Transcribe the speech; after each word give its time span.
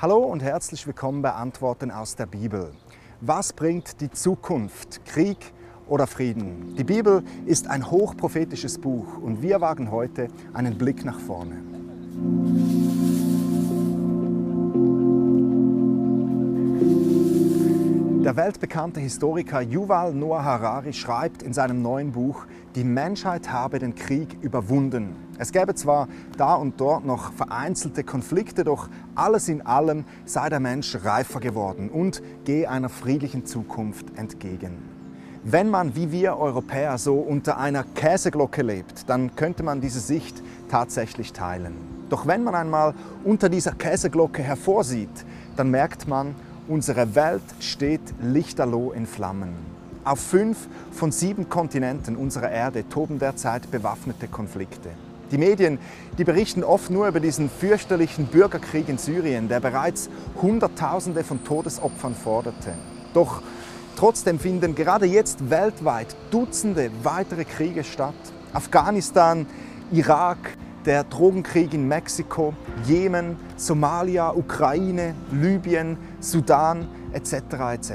Hallo 0.00 0.18
und 0.18 0.44
herzlich 0.44 0.86
willkommen 0.86 1.22
bei 1.22 1.32
Antworten 1.32 1.90
aus 1.90 2.14
der 2.14 2.26
Bibel. 2.26 2.70
Was 3.20 3.52
bringt 3.52 4.00
die 4.00 4.08
Zukunft? 4.08 5.04
Krieg 5.04 5.52
oder 5.88 6.06
Frieden? 6.06 6.76
Die 6.76 6.84
Bibel 6.84 7.24
ist 7.46 7.66
ein 7.66 7.90
hochprophetisches 7.90 8.78
Buch 8.78 9.18
und 9.20 9.42
wir 9.42 9.60
wagen 9.60 9.90
heute 9.90 10.28
einen 10.54 10.78
Blick 10.78 11.04
nach 11.04 11.18
vorne. 11.18 11.56
Der 18.28 18.36
weltbekannte 18.36 19.00
Historiker 19.00 19.62
Yuval 19.62 20.12
Noah 20.12 20.44
Harari 20.44 20.92
schreibt 20.92 21.42
in 21.42 21.54
seinem 21.54 21.80
neuen 21.80 22.12
Buch, 22.12 22.44
die 22.74 22.84
Menschheit 22.84 23.50
habe 23.50 23.78
den 23.78 23.94
Krieg 23.94 24.36
überwunden. 24.42 25.16
Es 25.38 25.50
gäbe 25.50 25.74
zwar 25.74 26.08
da 26.36 26.52
und 26.52 26.78
dort 26.78 27.06
noch 27.06 27.32
vereinzelte 27.32 28.04
Konflikte, 28.04 28.64
doch 28.64 28.90
alles 29.14 29.48
in 29.48 29.64
allem 29.64 30.04
sei 30.26 30.50
der 30.50 30.60
Mensch 30.60 30.94
reifer 31.06 31.40
geworden 31.40 31.88
und 31.88 32.22
gehe 32.44 32.68
einer 32.68 32.90
friedlichen 32.90 33.46
Zukunft 33.46 34.18
entgegen. 34.18 34.76
Wenn 35.42 35.70
man 35.70 35.96
wie 35.96 36.12
wir 36.12 36.36
Europäer 36.36 36.98
so 36.98 37.14
unter 37.14 37.56
einer 37.56 37.82
Käseglocke 37.82 38.60
lebt, 38.60 39.08
dann 39.08 39.36
könnte 39.36 39.62
man 39.62 39.80
diese 39.80 40.00
Sicht 40.00 40.42
tatsächlich 40.68 41.32
teilen. 41.32 41.72
Doch 42.10 42.26
wenn 42.26 42.44
man 42.44 42.54
einmal 42.54 42.92
unter 43.24 43.48
dieser 43.48 43.72
Käseglocke 43.72 44.42
hervorsieht, 44.42 45.24
dann 45.56 45.70
merkt 45.70 46.06
man, 46.06 46.34
Unsere 46.68 47.14
Welt 47.14 47.40
steht 47.60 48.02
lichterloh 48.20 48.92
in 48.92 49.06
Flammen. 49.06 49.54
Auf 50.04 50.20
fünf 50.20 50.68
von 50.92 51.10
sieben 51.10 51.48
Kontinenten 51.48 52.14
unserer 52.14 52.50
Erde 52.50 52.86
toben 52.90 53.18
derzeit 53.18 53.70
bewaffnete 53.70 54.28
Konflikte. 54.28 54.90
Die 55.30 55.38
Medien 55.38 55.78
die 56.18 56.24
berichten 56.24 56.62
oft 56.62 56.90
nur 56.90 57.08
über 57.08 57.20
diesen 57.20 57.48
fürchterlichen 57.48 58.26
Bürgerkrieg 58.26 58.90
in 58.90 58.98
Syrien, 58.98 59.48
der 59.48 59.60
bereits 59.60 60.10
Hunderttausende 60.42 61.24
von 61.24 61.42
Todesopfern 61.42 62.14
forderte. 62.14 62.74
Doch 63.14 63.40
trotzdem 63.96 64.38
finden 64.38 64.74
gerade 64.74 65.06
jetzt 65.06 65.48
weltweit 65.48 66.14
Dutzende 66.30 66.90
weitere 67.02 67.46
Kriege 67.46 67.82
statt. 67.82 68.14
Afghanistan, 68.52 69.46
Irak, 69.90 70.36
der 70.86 71.04
Drogenkrieg 71.04 71.74
in 71.74 71.88
Mexiko, 71.88 72.54
Jemen, 72.84 73.36
Somalia, 73.56 74.34
Ukraine, 74.34 75.14
Libyen, 75.32 75.96
Sudan 76.20 76.88
etc. 77.12 77.32
etc. 77.74 77.92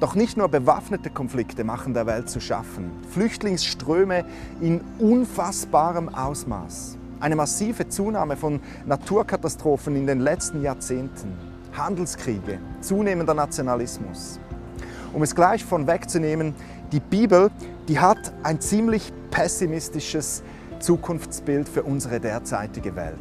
Doch 0.00 0.14
nicht 0.14 0.36
nur 0.36 0.48
bewaffnete 0.48 1.10
Konflikte 1.10 1.62
machen 1.62 1.94
der 1.94 2.06
Welt 2.06 2.28
zu 2.28 2.40
schaffen. 2.40 2.90
Flüchtlingsströme 3.10 4.24
in 4.60 4.80
unfassbarem 4.98 6.08
Ausmaß. 6.08 6.96
Eine 7.20 7.36
massive 7.36 7.88
Zunahme 7.88 8.36
von 8.36 8.60
Naturkatastrophen 8.84 9.94
in 9.94 10.08
den 10.08 10.18
letzten 10.18 10.60
Jahrzehnten. 10.60 11.32
Handelskriege, 11.72 12.58
zunehmender 12.80 13.34
Nationalismus. 13.34 14.40
Um 15.12 15.22
es 15.22 15.34
gleich 15.34 15.64
von 15.64 15.86
wegzunehmen, 15.86 16.54
die 16.90 17.00
Bibel, 17.00 17.50
die 17.86 18.00
hat 18.00 18.32
ein 18.42 18.60
ziemlich 18.60 19.12
pessimistisches 19.30 20.42
Zukunftsbild 20.82 21.68
für 21.68 21.84
unsere 21.84 22.20
derzeitige 22.20 22.96
Welt. 22.96 23.16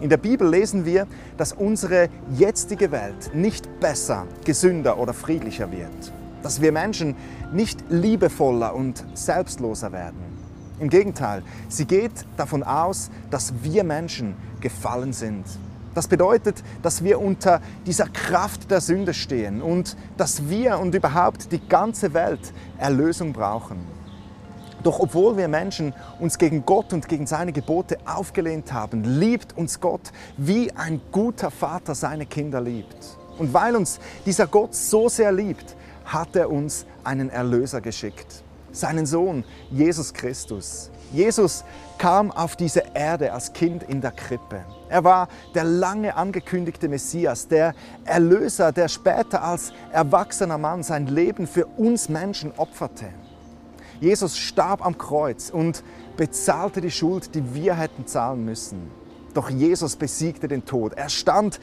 In 0.00 0.10
der 0.10 0.18
Bibel 0.18 0.48
lesen 0.48 0.84
wir, 0.84 1.06
dass 1.38 1.52
unsere 1.52 2.08
jetzige 2.34 2.92
Welt 2.92 3.34
nicht 3.34 3.80
besser, 3.80 4.26
gesünder 4.44 4.98
oder 4.98 5.14
friedlicher 5.14 5.72
wird. 5.72 6.12
Dass 6.42 6.60
wir 6.60 6.70
Menschen 6.70 7.16
nicht 7.52 7.82
liebevoller 7.88 8.74
und 8.74 9.04
selbstloser 9.14 9.92
werden. 9.92 10.20
Im 10.78 10.90
Gegenteil, 10.90 11.42
sie 11.68 11.86
geht 11.86 12.12
davon 12.36 12.62
aus, 12.62 13.10
dass 13.30 13.54
wir 13.62 13.82
Menschen 13.82 14.36
gefallen 14.60 15.14
sind. 15.14 15.46
Das 15.94 16.08
bedeutet, 16.08 16.62
dass 16.82 17.02
wir 17.02 17.18
unter 17.18 17.62
dieser 17.86 18.08
Kraft 18.08 18.70
der 18.70 18.82
Sünde 18.82 19.14
stehen 19.14 19.62
und 19.62 19.96
dass 20.18 20.50
wir 20.50 20.78
und 20.78 20.94
überhaupt 20.94 21.50
die 21.52 21.66
ganze 21.66 22.12
Welt 22.12 22.52
Erlösung 22.76 23.32
brauchen. 23.32 23.78
Doch 24.82 25.00
obwohl 25.00 25.36
wir 25.36 25.48
Menschen 25.48 25.92
uns 26.20 26.38
gegen 26.38 26.64
Gott 26.64 26.92
und 26.92 27.08
gegen 27.08 27.26
seine 27.26 27.52
Gebote 27.52 27.98
aufgelehnt 28.06 28.72
haben, 28.72 29.04
liebt 29.04 29.56
uns 29.56 29.80
Gott, 29.80 30.12
wie 30.36 30.70
ein 30.72 31.00
guter 31.12 31.50
Vater 31.50 31.94
seine 31.94 32.26
Kinder 32.26 32.60
liebt. 32.60 33.18
Und 33.38 33.52
weil 33.52 33.76
uns 33.76 33.98
dieser 34.24 34.46
Gott 34.46 34.74
so 34.74 35.08
sehr 35.08 35.32
liebt, 35.32 35.76
hat 36.04 36.36
er 36.36 36.50
uns 36.50 36.86
einen 37.04 37.30
Erlöser 37.30 37.80
geschickt, 37.80 38.42
seinen 38.72 39.06
Sohn 39.06 39.44
Jesus 39.70 40.14
Christus. 40.14 40.90
Jesus 41.12 41.64
kam 41.98 42.30
auf 42.30 42.56
diese 42.56 42.82
Erde 42.94 43.32
als 43.32 43.52
Kind 43.52 43.82
in 43.84 44.00
der 44.00 44.10
Krippe. 44.10 44.64
Er 44.88 45.04
war 45.04 45.28
der 45.54 45.64
lange 45.64 46.14
angekündigte 46.16 46.88
Messias, 46.88 47.48
der 47.48 47.74
Erlöser, 48.04 48.72
der 48.72 48.88
später 48.88 49.42
als 49.42 49.72
erwachsener 49.92 50.58
Mann 50.58 50.82
sein 50.82 51.06
Leben 51.06 51.46
für 51.46 51.66
uns 51.66 52.08
Menschen 52.08 52.52
opferte. 52.56 53.06
Jesus 54.00 54.38
starb 54.38 54.84
am 54.84 54.98
Kreuz 54.98 55.50
und 55.50 55.82
bezahlte 56.16 56.80
die 56.80 56.90
Schuld, 56.90 57.34
die 57.34 57.54
wir 57.54 57.74
hätten 57.76 58.06
zahlen 58.06 58.44
müssen. 58.44 58.90
Doch 59.36 59.50
Jesus 59.50 59.96
besiegte 59.96 60.48
den 60.48 60.64
Tod. 60.64 60.94
Er 60.94 61.10
stand 61.10 61.60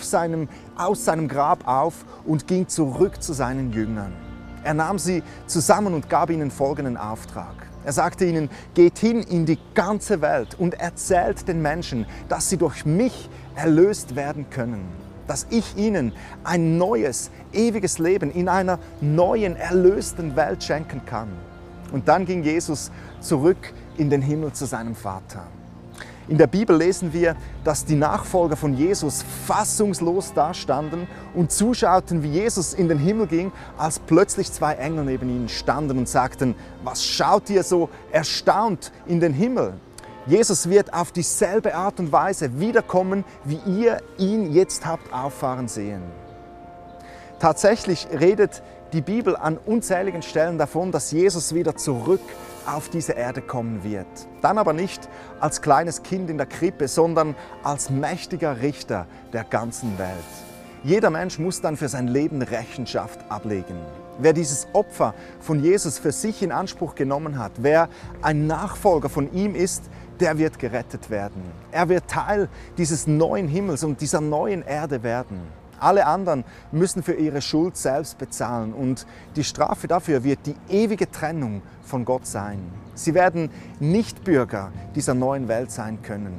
seinem, 0.00 0.48
aus 0.76 1.04
seinem 1.04 1.26
Grab 1.26 1.66
auf 1.66 2.04
und 2.24 2.46
ging 2.46 2.68
zurück 2.68 3.20
zu 3.22 3.32
seinen 3.32 3.72
Jüngern. 3.72 4.12
Er 4.62 4.74
nahm 4.74 4.98
sie 4.98 5.22
zusammen 5.46 5.94
und 5.94 6.08
gab 6.08 6.30
ihnen 6.30 6.50
folgenden 6.50 6.96
Auftrag. 6.96 7.54
Er 7.84 7.92
sagte 7.92 8.24
ihnen, 8.24 8.50
geht 8.74 8.98
hin 8.98 9.22
in 9.22 9.46
die 9.46 9.58
ganze 9.74 10.20
Welt 10.20 10.56
und 10.58 10.74
erzählt 10.74 11.48
den 11.48 11.62
Menschen, 11.62 12.06
dass 12.28 12.50
sie 12.50 12.56
durch 12.56 12.84
mich 12.84 13.28
erlöst 13.56 14.14
werden 14.14 14.50
können. 14.50 14.86
Dass 15.26 15.46
ich 15.50 15.76
ihnen 15.76 16.12
ein 16.44 16.78
neues, 16.78 17.30
ewiges 17.52 17.98
Leben 17.98 18.30
in 18.30 18.48
einer 18.48 18.78
neuen, 19.00 19.56
erlösten 19.56 20.36
Welt 20.36 20.62
schenken 20.62 21.02
kann. 21.04 21.28
Und 21.92 22.08
dann 22.08 22.24
ging 22.24 22.42
Jesus 22.42 22.90
zurück 23.20 23.72
in 23.96 24.10
den 24.10 24.22
Himmel 24.22 24.52
zu 24.52 24.66
seinem 24.66 24.94
Vater. 24.94 25.46
In 26.28 26.36
der 26.36 26.46
Bibel 26.46 26.76
lesen 26.76 27.14
wir, 27.14 27.36
dass 27.64 27.86
die 27.86 27.94
Nachfolger 27.94 28.54
von 28.54 28.74
Jesus 28.74 29.24
fassungslos 29.46 30.34
dastanden 30.34 31.06
und 31.34 31.50
zuschauten, 31.50 32.22
wie 32.22 32.28
Jesus 32.30 32.74
in 32.74 32.86
den 32.86 32.98
Himmel 32.98 33.26
ging, 33.26 33.50
als 33.78 33.98
plötzlich 33.98 34.52
zwei 34.52 34.74
Engel 34.74 35.04
neben 35.04 35.30
ihnen 35.30 35.48
standen 35.48 35.96
und 35.96 36.06
sagten, 36.06 36.54
was 36.84 37.02
schaut 37.02 37.48
ihr 37.48 37.62
so 37.62 37.88
erstaunt 38.12 38.92
in 39.06 39.20
den 39.20 39.32
Himmel? 39.32 39.74
Jesus 40.26 40.68
wird 40.68 40.92
auf 40.92 41.12
dieselbe 41.12 41.74
Art 41.74 41.98
und 41.98 42.12
Weise 42.12 42.60
wiederkommen, 42.60 43.24
wie 43.44 43.60
ihr 43.66 44.02
ihn 44.18 44.52
jetzt 44.52 44.84
habt 44.84 45.10
auffahren 45.10 45.68
sehen. 45.68 46.02
Tatsächlich 47.38 48.06
redet 48.12 48.62
die 48.92 49.02
Bibel 49.02 49.36
an 49.36 49.58
unzähligen 49.58 50.22
Stellen 50.22 50.58
davon, 50.58 50.92
dass 50.92 51.10
Jesus 51.10 51.54
wieder 51.54 51.76
zurück 51.76 52.20
auf 52.66 52.88
diese 52.88 53.12
Erde 53.12 53.42
kommen 53.42 53.82
wird. 53.84 54.06
Dann 54.40 54.58
aber 54.58 54.72
nicht 54.72 55.08
als 55.40 55.62
kleines 55.62 56.02
Kind 56.02 56.30
in 56.30 56.38
der 56.38 56.46
Krippe, 56.46 56.88
sondern 56.88 57.34
als 57.62 57.90
mächtiger 57.90 58.60
Richter 58.60 59.06
der 59.32 59.44
ganzen 59.44 59.98
Welt. 59.98 60.10
Jeder 60.84 61.10
Mensch 61.10 61.38
muss 61.38 61.60
dann 61.60 61.76
für 61.76 61.88
sein 61.88 62.08
Leben 62.08 62.40
Rechenschaft 62.40 63.18
ablegen. 63.30 63.76
Wer 64.18 64.32
dieses 64.32 64.68
Opfer 64.72 65.14
von 65.40 65.62
Jesus 65.62 65.98
für 65.98 66.12
sich 66.12 66.42
in 66.42 66.52
Anspruch 66.52 66.94
genommen 66.94 67.38
hat, 67.38 67.52
wer 67.58 67.88
ein 68.22 68.46
Nachfolger 68.46 69.08
von 69.08 69.32
ihm 69.32 69.54
ist, 69.54 69.84
der 70.20 70.38
wird 70.38 70.58
gerettet 70.58 71.10
werden. 71.10 71.42
Er 71.72 71.88
wird 71.88 72.08
Teil 72.08 72.48
dieses 72.76 73.06
neuen 73.06 73.48
Himmels 73.48 73.84
und 73.84 74.00
dieser 74.00 74.20
neuen 74.20 74.62
Erde 74.62 75.02
werden. 75.02 75.40
Alle 75.80 76.06
anderen 76.06 76.44
müssen 76.72 77.02
für 77.02 77.14
ihre 77.14 77.40
Schuld 77.40 77.76
selbst 77.76 78.18
bezahlen 78.18 78.72
und 78.72 79.06
die 79.36 79.44
Strafe 79.44 79.88
dafür 79.88 80.24
wird 80.24 80.40
die 80.46 80.56
ewige 80.68 81.10
Trennung 81.10 81.62
von 81.82 82.04
Gott 82.04 82.26
sein. 82.26 82.60
Sie 82.94 83.14
werden 83.14 83.50
nicht 83.80 84.24
Bürger 84.24 84.72
dieser 84.94 85.14
neuen 85.14 85.48
Welt 85.48 85.70
sein 85.70 86.02
können. 86.02 86.34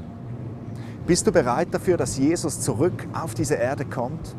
Bist 1.07 1.25
du 1.25 1.31
bereit 1.31 1.69
dafür, 1.71 1.97
dass 1.97 2.17
Jesus 2.17 2.61
zurück 2.61 3.07
auf 3.13 3.33
diese 3.33 3.55
Erde 3.55 3.85
kommt? 3.85 4.35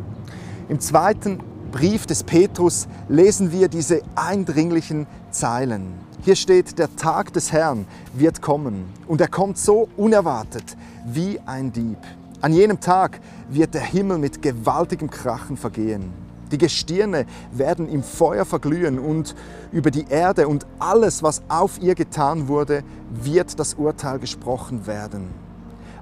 Im 0.68 0.78
zweiten 0.78 1.40
Brief 1.72 2.06
des 2.06 2.22
Petrus 2.22 2.86
lesen 3.08 3.52
wir 3.52 3.68
diese 3.68 4.02
eindringlichen 4.14 5.06
Zeilen. 5.30 5.94
Hier 6.22 6.36
steht, 6.36 6.78
der 6.78 6.94
Tag 6.96 7.32
des 7.32 7.50
Herrn 7.50 7.86
wird 8.12 8.42
kommen 8.42 8.84
und 9.08 9.20
er 9.20 9.28
kommt 9.28 9.56
so 9.56 9.88
unerwartet 9.96 10.76
wie 11.06 11.40
ein 11.46 11.72
Dieb. 11.72 11.98
An 12.42 12.54
jenem 12.54 12.80
Tag 12.80 13.20
wird 13.50 13.74
der 13.74 13.82
Himmel 13.82 14.16
mit 14.16 14.40
gewaltigem 14.40 15.10
Krachen 15.10 15.58
vergehen. 15.58 16.10
Die 16.50 16.56
Gestirne 16.56 17.26
werden 17.52 17.86
im 17.86 18.02
Feuer 18.02 18.46
verglühen 18.46 18.98
und 18.98 19.34
über 19.72 19.90
die 19.90 20.06
Erde 20.08 20.48
und 20.48 20.66
alles, 20.78 21.22
was 21.22 21.42
auf 21.48 21.78
ihr 21.82 21.94
getan 21.94 22.48
wurde, 22.48 22.82
wird 23.10 23.60
das 23.60 23.74
Urteil 23.74 24.18
gesprochen 24.18 24.86
werden. 24.86 25.28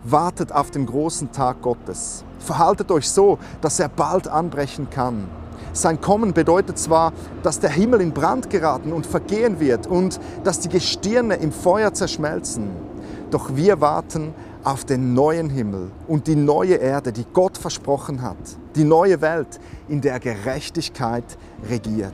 Wartet 0.05 0.53
auf 0.53 0.71
den 0.71 0.87
großen 0.87 1.33
Tag 1.33 1.61
Gottes. 1.61 2.23
Verhaltet 2.39 2.93
euch 2.93 3.11
so, 3.11 3.41
dass 3.61 3.81
er 3.81 3.89
bald 3.89 4.29
anbrechen 4.29 4.89
kann. 4.91 5.29
Sein 5.73 6.01
Kommen 6.01 6.33
bedeutet 6.33 6.79
zwar, 6.79 7.13
dass 7.43 7.59
der 7.59 7.71
Himmel 7.71 8.01
in 8.01 8.13
Brand 8.13 8.49
geraten 8.49 8.93
und 8.93 9.07
vergehen 9.07 9.59
wird 9.59 9.89
und 9.89 10.21
dass 10.45 10.61
die 10.61 10.69
Gestirne 10.69 11.35
im 11.35 11.51
Feuer 11.51 11.93
zerschmelzen. 11.93 12.71
Doch 13.31 13.57
wir 13.57 13.81
warten 13.81 14.33
auf 14.65 14.85
den 14.85 15.15
neuen 15.15 15.51
Himmel 15.51 15.91
und 16.07 16.27
die 16.27 16.37
neue 16.37 16.75
Erde, 16.75 17.13
die 17.13 17.25
Gott 17.33 17.59
versprochen 17.59 18.23
hat. 18.23 18.37
Die 18.77 18.85
neue 18.85 19.21
Welt, 19.21 19.61
in 19.89 20.01
der 20.01 20.21
Gerechtigkeit 20.21 21.39
regiert. 21.69 22.13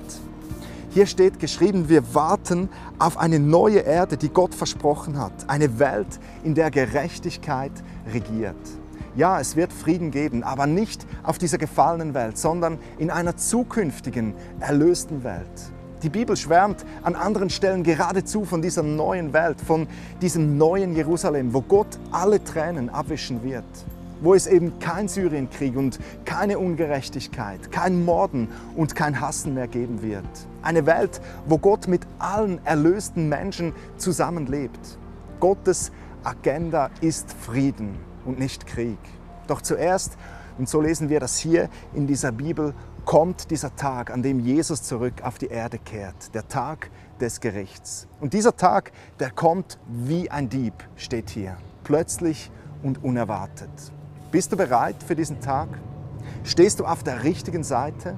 Hier 0.90 1.06
steht 1.06 1.40
geschrieben, 1.40 1.88
wir 1.88 2.14
warten 2.14 2.68
auf 3.00 3.18
eine 3.18 3.40
neue 3.40 3.80
Erde, 3.80 4.16
die 4.16 4.28
Gott 4.28 4.54
versprochen 4.54 5.18
hat. 5.18 5.32
Eine 5.48 5.80
Welt, 5.80 6.20
in 6.44 6.54
der 6.54 6.70
Gerechtigkeit 6.70 7.72
regiert. 8.12 8.54
Ja, 9.16 9.40
es 9.40 9.56
wird 9.56 9.72
Frieden 9.72 10.10
geben, 10.10 10.44
aber 10.44 10.66
nicht 10.66 11.06
auf 11.22 11.38
dieser 11.38 11.58
gefallenen 11.58 12.14
Welt, 12.14 12.38
sondern 12.38 12.78
in 12.98 13.10
einer 13.10 13.36
zukünftigen, 13.36 14.34
erlösten 14.60 15.24
Welt. 15.24 15.73
Die 16.04 16.10
Bibel 16.10 16.36
schwärmt 16.36 16.84
an 17.02 17.14
anderen 17.14 17.48
Stellen 17.48 17.82
geradezu 17.82 18.44
von 18.44 18.60
dieser 18.60 18.82
neuen 18.82 19.32
Welt, 19.32 19.58
von 19.58 19.88
diesem 20.20 20.58
neuen 20.58 20.94
Jerusalem, 20.94 21.54
wo 21.54 21.62
Gott 21.62 21.98
alle 22.10 22.44
Tränen 22.44 22.90
abwischen 22.90 23.42
wird 23.42 23.64
wo 24.20 24.32
es 24.32 24.46
eben 24.46 24.78
kein 24.78 25.06
Syrienkrieg 25.06 25.76
und 25.76 25.98
keine 26.24 26.58
Ungerechtigkeit, 26.58 27.70
kein 27.70 28.04
Morden 28.06 28.48
und 28.74 28.94
kein 28.94 29.20
Hassen 29.20 29.52
mehr 29.52 29.68
geben 29.68 30.00
wird. 30.00 30.24
Eine 30.62 30.86
Welt, 30.86 31.20
wo 31.46 31.58
Gott 31.58 31.88
mit 31.88 32.06
allen 32.18 32.64
erlösten 32.64 33.28
Menschen 33.28 33.74
zusammenlebt. 33.98 34.98
Gottes 35.40 35.92
Agenda 36.22 36.88
ist 37.02 37.34
Frieden 37.34 37.96
und 38.24 38.38
nicht 38.38 38.66
Krieg. 38.66 38.98
Doch 39.46 39.60
zuerst, 39.60 40.16
und 40.56 40.70
so 40.70 40.80
lesen 40.80 41.10
wir 41.10 41.20
das 41.20 41.36
hier 41.36 41.68
in 41.92 42.06
dieser 42.06 42.32
Bibel, 42.32 42.72
kommt 43.04 43.50
dieser 43.50 43.74
Tag, 43.76 44.10
an 44.10 44.22
dem 44.22 44.40
Jesus 44.40 44.82
zurück 44.82 45.22
auf 45.22 45.38
die 45.38 45.48
Erde 45.48 45.78
kehrt, 45.78 46.34
der 46.34 46.48
Tag 46.48 46.90
des 47.20 47.40
Gerichts. 47.40 48.06
Und 48.20 48.32
dieser 48.32 48.56
Tag, 48.56 48.92
der 49.20 49.30
kommt 49.30 49.78
wie 49.86 50.30
ein 50.30 50.48
Dieb, 50.48 50.74
steht 50.96 51.30
hier, 51.30 51.56
plötzlich 51.84 52.50
und 52.82 53.02
unerwartet. 53.04 53.70
Bist 54.30 54.52
du 54.52 54.56
bereit 54.56 54.96
für 55.06 55.14
diesen 55.14 55.40
Tag? 55.40 55.68
Stehst 56.42 56.80
du 56.80 56.84
auf 56.84 57.02
der 57.02 57.22
richtigen 57.22 57.62
Seite? 57.62 58.16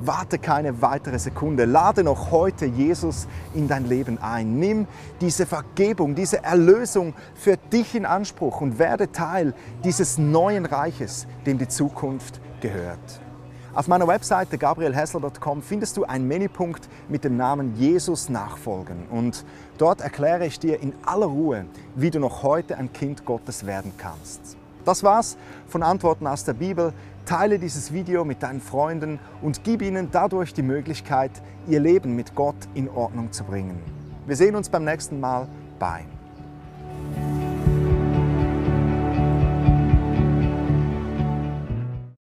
Warte 0.00 0.38
keine 0.38 0.82
weitere 0.82 1.18
Sekunde. 1.18 1.64
Lade 1.64 2.02
noch 2.02 2.32
heute 2.32 2.66
Jesus 2.66 3.28
in 3.54 3.68
dein 3.68 3.88
Leben 3.88 4.18
ein. 4.20 4.58
Nimm 4.58 4.88
diese 5.20 5.46
Vergebung, 5.46 6.16
diese 6.16 6.42
Erlösung 6.42 7.14
für 7.34 7.56
dich 7.56 7.94
in 7.94 8.04
Anspruch 8.04 8.60
und 8.60 8.80
werde 8.80 9.12
Teil 9.12 9.54
dieses 9.84 10.18
neuen 10.18 10.66
Reiches, 10.66 11.28
dem 11.46 11.58
die 11.58 11.68
Zukunft 11.68 12.40
gehört. 12.60 13.21
Auf 13.74 13.88
meiner 13.88 14.06
Webseite 14.06 14.58
gabrielhessler.com 14.58 15.62
findest 15.62 15.96
du 15.96 16.04
einen 16.04 16.28
Menüpunkt 16.28 16.90
mit 17.08 17.24
dem 17.24 17.38
Namen 17.38 17.74
Jesus 17.76 18.28
nachfolgen. 18.28 19.06
Und 19.10 19.46
dort 19.78 20.02
erkläre 20.02 20.44
ich 20.44 20.58
dir 20.58 20.80
in 20.80 20.92
aller 21.06 21.24
Ruhe, 21.24 21.64
wie 21.94 22.10
du 22.10 22.20
noch 22.20 22.42
heute 22.42 22.76
ein 22.76 22.92
Kind 22.92 23.24
Gottes 23.24 23.64
werden 23.64 23.92
kannst. 23.96 24.58
Das 24.84 25.02
war's 25.02 25.38
von 25.68 25.82
Antworten 25.82 26.26
aus 26.26 26.44
der 26.44 26.52
Bibel. 26.52 26.92
Teile 27.24 27.58
dieses 27.58 27.94
Video 27.94 28.26
mit 28.26 28.42
deinen 28.42 28.60
Freunden 28.60 29.18
und 29.40 29.64
gib 29.64 29.80
ihnen 29.80 30.10
dadurch 30.10 30.52
die 30.52 30.62
Möglichkeit, 30.62 31.30
ihr 31.66 31.80
Leben 31.80 32.14
mit 32.14 32.34
Gott 32.34 32.56
in 32.74 32.90
Ordnung 32.90 33.32
zu 33.32 33.42
bringen. 33.44 33.80
Wir 34.26 34.36
sehen 34.36 34.54
uns 34.54 34.68
beim 34.68 34.84
nächsten 34.84 35.18
Mal. 35.18 35.48
Bye. 35.78 36.04